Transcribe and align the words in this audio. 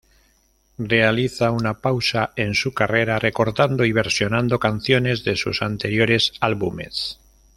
Realiza 0.79 1.51
una 1.51 1.75
pausa 1.77 2.31
en 2.35 2.55
su 2.55 2.73
carrera, 2.73 3.19
recordando 3.19 3.85
y 3.85 3.91
versionando 3.91 4.57
canciones 4.57 5.23
de 5.23 5.35
sus 5.35 5.61
anteriores 5.61 6.33
álbumes. 6.39 7.19